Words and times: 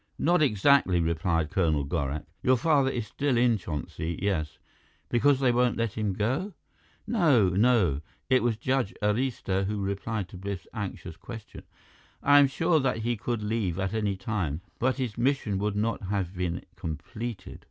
"Not 0.17 0.41
exactly," 0.41 0.99
replied 0.99 1.51
Colonel 1.51 1.83
Gorak. 1.85 2.25
"Your 2.41 2.57
father 2.57 2.89
is 2.89 3.05
still 3.05 3.37
in 3.37 3.59
Chonsi, 3.59 4.17
yes" 4.19 4.57
"Because 5.11 5.39
they 5.39 5.51
won't 5.51 5.77
let 5.77 5.93
him 5.93 6.13
go?" 6.13 6.55
"No, 7.05 7.49
no." 7.49 8.01
It 8.27 8.41
was 8.41 8.57
Judge 8.57 8.95
Arista 9.03 9.65
who 9.65 9.79
replied 9.79 10.27
to 10.29 10.37
Biff's 10.37 10.65
anxious 10.73 11.17
question. 11.17 11.65
"I 12.23 12.39
am 12.39 12.47
sure 12.47 12.79
that 12.79 12.97
he 13.03 13.15
could 13.15 13.43
leave 13.43 13.77
at 13.77 13.93
any 13.93 14.15
time, 14.15 14.61
but 14.79 14.95
his 14.97 15.19
mission 15.19 15.59
would 15.59 15.75
not 15.75 16.01
have 16.07 16.35
been 16.35 16.65
completed." 16.75 17.59